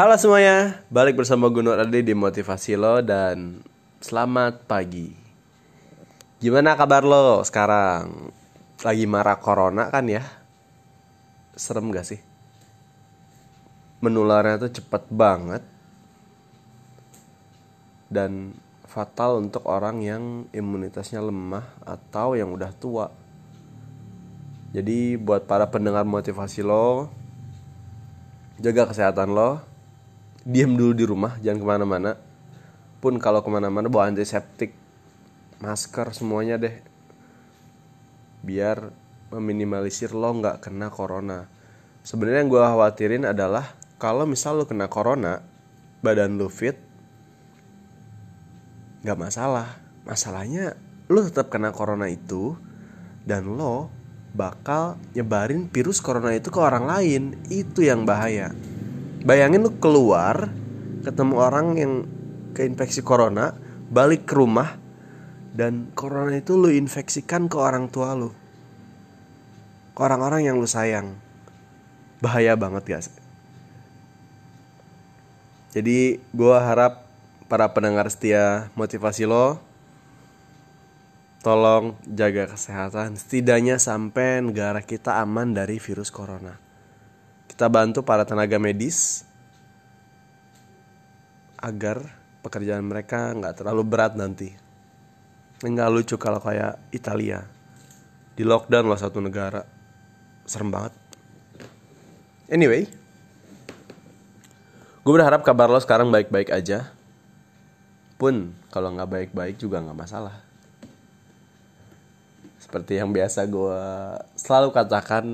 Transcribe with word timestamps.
Halo 0.00 0.16
semuanya, 0.16 0.80
balik 0.88 1.20
bersama 1.20 1.52
Gunung 1.52 1.76
Adi 1.76 2.00
di 2.00 2.16
Motivasi 2.16 2.72
Lo 2.72 3.04
dan 3.04 3.60
selamat 4.00 4.64
pagi. 4.64 5.12
Gimana 6.40 6.72
kabar 6.72 7.04
lo 7.04 7.44
sekarang? 7.44 8.32
Lagi 8.80 9.04
marah 9.04 9.36
corona 9.36 9.92
kan 9.92 10.08
ya? 10.08 10.24
Serem 11.52 11.92
gak 11.92 12.08
sih? 12.08 12.16
Menularnya 14.00 14.64
tuh 14.64 14.80
cepet 14.80 15.04
banget 15.12 15.60
dan 18.08 18.56
fatal 18.88 19.44
untuk 19.44 19.68
orang 19.68 20.00
yang 20.00 20.48
imunitasnya 20.56 21.20
lemah 21.20 21.76
atau 21.84 22.40
yang 22.40 22.48
udah 22.56 22.72
tua. 22.72 23.12
Jadi 24.72 25.20
buat 25.20 25.44
para 25.44 25.68
pendengar 25.68 26.08
motivasi 26.08 26.64
lo, 26.64 27.12
jaga 28.56 28.88
kesehatan 28.88 29.36
lo, 29.36 29.68
diam 30.44 30.76
dulu 30.76 30.92
di 30.96 31.04
rumah, 31.04 31.36
jangan 31.40 31.58
ke 31.60 31.66
mana-mana. 31.66 32.10
Pun 33.00 33.16
kalau 33.16 33.40
ke 33.40 33.48
mana-mana 33.48 33.88
bawa 33.88 34.12
antiseptik, 34.12 34.76
masker 35.60 36.12
semuanya 36.12 36.60
deh, 36.60 36.76
biar 38.44 38.92
meminimalisir 39.32 40.12
lo 40.12 40.32
nggak 40.36 40.64
kena 40.68 40.88
corona. 40.92 41.48
Sebenarnya 42.00 42.44
yang 42.44 42.50
gue 42.52 42.60
khawatirin 42.60 43.24
adalah 43.28 43.76
kalau 44.00 44.24
misal 44.24 44.60
lo 44.60 44.64
kena 44.64 44.88
corona, 44.88 45.44
badan 46.00 46.40
lo 46.40 46.48
fit, 46.48 46.76
nggak 49.04 49.18
masalah. 49.20 49.80
Masalahnya 50.04 50.76
lo 51.12 51.20
tetap 51.24 51.52
kena 51.52 51.72
corona 51.72 52.08
itu 52.08 52.56
dan 53.28 53.44
lo 53.56 53.92
bakal 54.32 54.96
nyebarin 55.12 55.68
virus 55.68 56.00
corona 56.00 56.32
itu 56.32 56.48
ke 56.48 56.60
orang 56.60 56.88
lain. 56.88 57.22
Itu 57.52 57.84
yang 57.84 58.08
bahaya. 58.08 58.52
Bayangin 59.20 59.60
lu 59.60 59.76
keluar 59.76 60.48
ketemu 61.04 61.34
orang 61.36 61.66
yang 61.76 61.92
keinfeksi 62.56 63.04
corona, 63.04 63.52
balik 63.92 64.24
ke 64.24 64.32
rumah 64.32 64.80
dan 65.52 65.92
corona 65.92 66.40
itu 66.40 66.56
lu 66.56 66.72
infeksikan 66.72 67.50
ke 67.50 67.56
orang 67.60 67.92
tua 67.92 68.16
lu. 68.16 68.32
Ke 69.92 70.00
orang-orang 70.00 70.48
yang 70.48 70.56
lu 70.56 70.64
sayang. 70.64 71.16
Bahaya 72.24 72.56
banget 72.56 72.84
guys. 72.88 73.08
Jadi 75.70 76.18
gue 76.32 76.56
harap 76.56 77.06
para 77.46 77.70
pendengar 77.70 78.08
setia 78.10 78.72
motivasi 78.74 79.26
lo 79.26 79.62
tolong 81.40 81.96
jaga 82.04 82.52
kesehatan 82.52 83.16
setidaknya 83.16 83.80
sampai 83.80 84.44
negara 84.44 84.84
kita 84.84 85.22
aman 85.22 85.56
dari 85.56 85.80
virus 85.80 86.12
corona. 86.12 86.69
Kita 87.60 87.68
bantu 87.68 88.00
para 88.00 88.24
tenaga 88.24 88.56
medis 88.56 89.20
agar 91.60 92.00
pekerjaan 92.40 92.80
mereka 92.80 93.36
nggak 93.36 93.60
terlalu 93.60 93.84
berat 93.84 94.16
nanti. 94.16 94.48
Nggak 95.60 95.92
lucu 95.92 96.16
kalau 96.16 96.40
kayak 96.40 96.80
Italia 96.88 97.44
di 98.32 98.48
lockdown 98.48 98.88
loh 98.88 98.96
satu 98.96 99.20
negara, 99.20 99.60
serem 100.48 100.72
banget. 100.72 100.96
Anyway, 102.48 102.88
gue 105.04 105.12
berharap 105.12 105.44
kabar 105.44 105.68
lo 105.68 105.84
sekarang 105.84 106.08
baik-baik 106.08 106.48
aja. 106.48 106.88
Pun 108.16 108.56
kalau 108.72 108.96
nggak 108.96 109.36
baik-baik 109.36 109.60
juga 109.60 109.84
nggak 109.84 110.00
masalah 110.00 110.40
seperti 112.56 113.02
yang 113.02 113.12
biasa 113.12 113.44
gue 113.50 113.82
selalu 114.38 114.70
katakan 114.70 115.26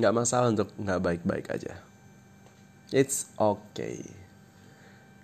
nggak 0.00 0.14
masalah 0.16 0.48
untuk 0.48 0.72
nggak 0.80 1.00
baik-baik 1.04 1.46
aja. 1.52 1.76
It's 2.92 3.28
okay. 3.36 4.04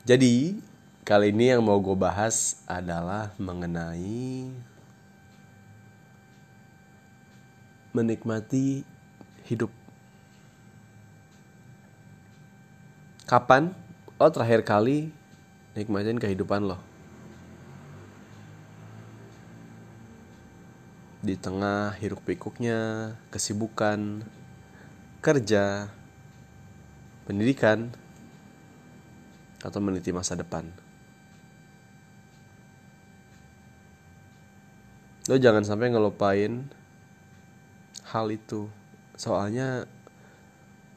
Jadi 0.05 0.61
kali 1.05 1.33
ini 1.33 1.53
yang 1.53 1.65
mau 1.65 1.81
gue 1.81 1.97
bahas 1.97 2.61
adalah 2.69 3.33
mengenai 3.41 4.53
menikmati 7.93 8.85
hidup. 9.49 9.73
Kapan 13.29 13.73
lo 14.17 14.29
terakhir 14.33 14.65
kali 14.65 15.13
nikmatin 15.77 16.21
kehidupan 16.21 16.65
lo? 16.65 16.81
Di 21.21 21.35
tengah 21.37 21.93
hiruk 22.01 22.25
pikuknya, 22.25 23.13
kesibukan, 23.29 24.25
kerja, 25.19 25.91
pendidikan, 27.27 27.91
atau 29.63 29.81
meniti 29.83 30.15
masa 30.15 30.39
depan. 30.39 30.67
Lo 35.29 35.37
jangan 35.37 35.67
sampai 35.67 35.93
ngelupain 35.93 36.65
hal 38.15 38.27
itu. 38.33 38.71
Soalnya 39.19 39.85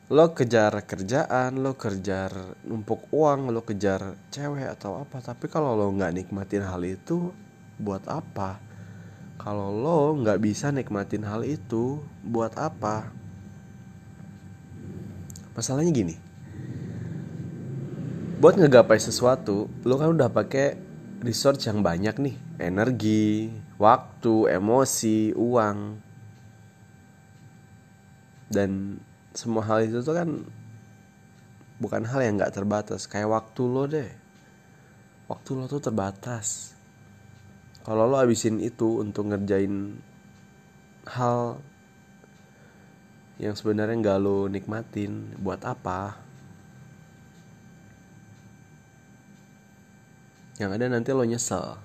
lo 0.08 0.26
kejar 0.32 0.78
kerjaan, 0.88 1.60
lo 1.60 1.76
kejar 1.76 2.56
numpuk 2.64 3.12
uang, 3.12 3.52
lo 3.52 3.66
kejar 3.66 4.16
cewek 4.32 4.72
atau 4.72 5.04
apa. 5.04 5.20
Tapi 5.20 5.52
kalau 5.52 5.76
lo 5.76 5.92
nggak 5.92 6.16
nikmatin 6.16 6.64
hal 6.64 6.86
itu, 6.86 7.34
buat 7.82 8.06
apa? 8.08 8.72
kalau 9.42 9.74
lo 9.74 10.14
nggak 10.22 10.38
bisa 10.38 10.70
nikmatin 10.70 11.26
hal 11.26 11.42
itu 11.42 11.98
buat 12.22 12.54
apa 12.62 13.10
masalahnya 15.56 15.92
gini. 15.92 16.16
Buat 18.42 18.58
ngegapai 18.58 18.98
sesuatu 18.98 19.70
lo 19.86 19.96
kan 20.02 20.18
udah 20.18 20.34
pakai 20.34 20.74
resource 21.22 21.70
yang 21.70 21.86
banyak 21.86 22.18
nih. 22.18 22.36
Energi 22.58 23.54
waktu 23.78 24.50
emosi 24.58 25.38
uang. 25.38 25.78
Dan 28.52 29.00
semua 29.32 29.64
hal 29.64 29.88
itu 29.88 30.02
tuh 30.02 30.18
kan 30.18 30.30
bukan 31.78 32.04
hal 32.10 32.20
yang 32.26 32.42
nggak 32.42 32.58
terbatas. 32.58 33.06
Kayak 33.06 33.30
waktu 33.30 33.62
lo 33.64 33.84
deh. 33.86 34.10
Waktu 35.30 35.50
lo 35.56 35.70
tuh 35.70 35.80
terbatas. 35.80 36.74
Kalau 37.86 38.10
lo 38.10 38.18
abisin 38.18 38.58
itu 38.58 39.02
untuk 39.02 39.30
ngerjain 39.30 39.98
hal 41.10 41.62
yang 43.40 43.56
sebenarnya 43.56 43.96
nggak 43.96 44.20
lo 44.20 44.52
nikmatin 44.52 45.38
buat 45.40 45.64
apa? 45.64 46.20
Yang 50.60 50.72
ada 50.76 50.86
nanti 50.92 51.10
lo 51.16 51.24
nyesel. 51.24 51.80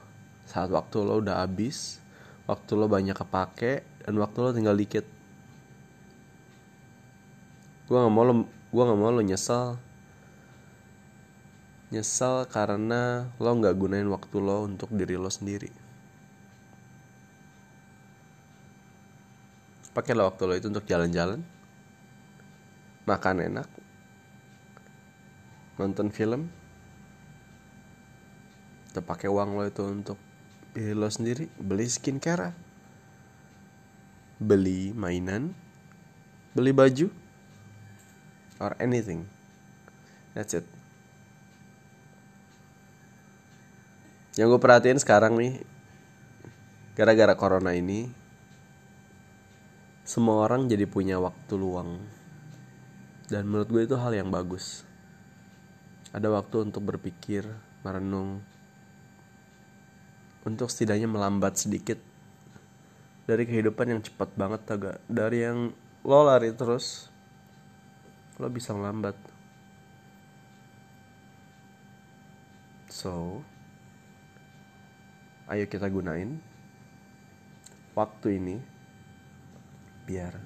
Saat 0.46 0.74
waktu 0.74 1.02
lo 1.06 1.22
udah 1.22 1.46
habis 1.46 2.02
waktu 2.50 2.72
lo 2.74 2.90
banyak 2.90 3.14
kepake 3.14 3.86
dan 4.02 4.14
waktu 4.18 4.38
lo 4.42 4.50
tinggal 4.50 4.74
dikit. 4.74 5.06
Gue 7.86 7.98
nggak 7.98 8.14
mau 8.14 8.26
lo 8.26 8.34
gue 8.46 8.82
nggak 8.82 8.98
mau 8.98 9.14
lo 9.14 9.22
nyesel. 9.22 9.78
Nyesel 11.94 12.50
karena 12.50 13.30
lo 13.38 13.50
nggak 13.54 13.78
gunain 13.78 14.10
waktu 14.10 14.36
lo 14.42 14.66
untuk 14.66 14.90
diri 14.90 15.14
lo 15.14 15.30
sendiri 15.30 15.85
pakailah 19.96 20.28
waktu 20.28 20.42
lo 20.44 20.52
itu 20.52 20.68
untuk 20.68 20.84
jalan-jalan. 20.84 21.40
Makan 23.08 23.36
enak. 23.48 23.68
Nonton 25.80 26.12
film. 26.12 26.52
Atau 28.92 29.00
pakai 29.00 29.32
uang 29.32 29.56
lo 29.56 29.64
itu 29.64 29.80
untuk 29.88 30.20
diri 30.76 30.92
lo 30.92 31.08
sendiri. 31.08 31.48
Beli 31.56 31.88
skincare 31.88 32.52
beli 34.36 34.92
mainan. 34.92 35.56
Beli 36.52 36.72
baju. 36.76 37.08
Or 38.60 38.76
anything. 38.80 39.28
That's 40.36 40.52
it. 40.56 40.68
Yang 44.36 44.56
gue 44.56 44.60
perhatiin 44.60 45.00
sekarang 45.00 45.32
nih 45.40 45.64
gara-gara 46.92 47.32
corona 47.32 47.72
ini 47.72 48.12
semua 50.06 50.46
orang 50.46 50.70
jadi 50.70 50.86
punya 50.86 51.18
waktu 51.18 51.58
luang. 51.58 51.98
Dan 53.26 53.50
menurut 53.50 53.66
gue 53.66 53.82
itu 53.90 53.98
hal 53.98 54.14
yang 54.14 54.30
bagus. 54.30 54.86
Ada 56.14 56.30
waktu 56.30 56.70
untuk 56.70 56.86
berpikir 56.86 57.42
merenung. 57.82 58.38
Untuk 60.46 60.70
setidaknya 60.70 61.10
melambat 61.10 61.58
sedikit. 61.58 61.98
Dari 63.26 63.42
kehidupan 63.42 63.98
yang 63.98 64.00
cepat 64.06 64.30
banget 64.38 64.62
agak 64.70 65.02
dari 65.10 65.42
yang 65.42 65.74
lo 66.06 66.22
lari 66.22 66.54
terus 66.54 67.10
lo 68.38 68.46
bisa 68.46 68.70
melambat. 68.78 69.18
So 72.86 73.42
ayo 75.50 75.66
kita 75.66 75.90
gunain 75.90 76.38
waktu 77.98 78.38
ini 78.38 78.75
biar 80.06 80.38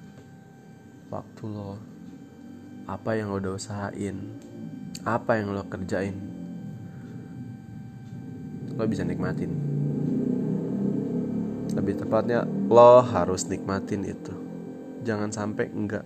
waktu 1.13 1.43
lo 1.45 1.77
apa 2.89 3.13
yang 3.13 3.29
lo 3.29 3.37
udah 3.37 3.53
usahain 3.55 4.17
apa 5.05 5.37
yang 5.37 5.53
lo 5.53 5.63
kerjain 5.69 6.31
lo 8.81 8.89
bisa 8.89 9.03
nikmatin. 9.05 9.51
Lebih 11.71 12.01
tepatnya 12.03 12.43
lo 12.47 13.05
harus 13.05 13.47
nikmatin 13.47 14.03
itu. 14.03 14.33
Jangan 15.05 15.29
sampai 15.29 15.71
enggak. 15.71 16.05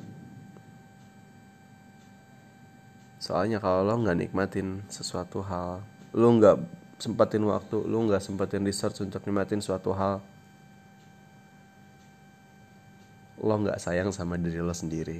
Soalnya 3.23 3.57
kalau 3.63 3.87
lo 3.87 3.93
nggak 4.05 4.27
nikmatin 4.27 4.85
sesuatu 4.91 5.41
hal 5.41 5.81
lo 6.15 6.27
nggak 6.35 6.57
sempatin 7.01 7.43
waktu 7.47 7.79
lo 7.87 7.97
nggak 8.07 8.23
sempatin 8.23 8.63
research 8.63 9.03
untuk 9.03 9.23
nikmatin 9.23 9.59
suatu 9.59 9.91
hal 9.91 10.19
lo 13.41 13.53
nggak 13.59 13.81
sayang 13.81 14.15
sama 14.15 14.39
diri 14.39 14.59
lo 14.63 14.71
sendiri. 14.71 15.19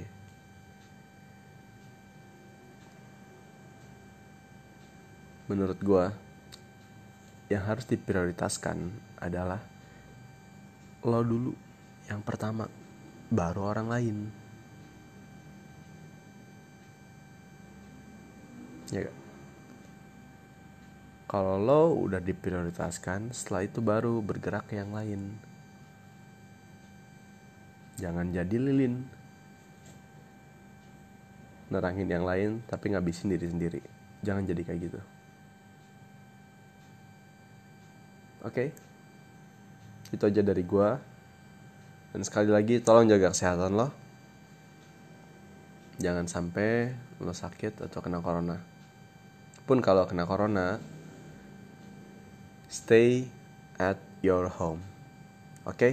Menurut 5.46 5.78
gue 5.78 6.04
yang 7.52 7.62
harus 7.66 7.86
diprioritaskan 7.86 8.90
adalah 9.22 9.62
lo 11.06 11.20
dulu. 11.22 11.52
Yang 12.06 12.20
pertama 12.22 12.64
baru 13.30 13.60
orang 13.74 13.86
lain. 13.90 14.16
Ya 18.94 19.02
gak? 19.02 19.26
kalau 21.26 21.58
lo 21.58 21.82
udah 22.06 22.22
diprioritaskan 22.22 23.34
setelah 23.34 23.66
itu 23.66 23.82
baru 23.82 24.22
bergerak 24.22 24.70
ke 24.70 24.78
yang 24.78 24.94
lain 24.94 25.34
jangan 27.96 28.28
jadi 28.32 28.56
lilin 28.56 29.04
nerangin 31.72 32.06
yang 32.06 32.22
lain 32.22 32.62
tapi 32.70 32.94
ngabisin 32.94 33.32
diri 33.32 33.46
sendiri 33.50 33.80
jangan 34.22 34.46
jadi 34.46 34.62
kayak 34.62 34.80
gitu 34.86 35.00
Oke. 38.46 38.70
Okay? 38.70 40.14
Itu 40.14 40.22
aja 40.30 40.38
dari 40.38 40.62
gua. 40.62 40.94
Dan 42.14 42.22
sekali 42.22 42.46
lagi 42.46 42.78
tolong 42.78 43.10
jaga 43.10 43.34
kesehatan 43.34 43.74
lo. 43.74 43.90
Jangan 45.98 46.30
sampai 46.30 46.94
lo 47.18 47.34
sakit 47.34 47.90
atau 47.90 47.98
kena 47.98 48.22
corona. 48.22 48.62
Pun 49.66 49.82
kalau 49.82 50.06
kena 50.06 50.30
corona, 50.30 50.78
stay 52.70 53.26
at 53.82 53.98
your 54.22 54.46
home. 54.46 54.78
Oke? 55.66 55.74
Okay? 55.74 55.92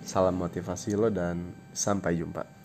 Salam 0.00 0.36
motivasi 0.40 0.96
lo 0.96 1.12
dan 1.12 1.52
sampai 1.72 2.16
jumpa. 2.16 2.59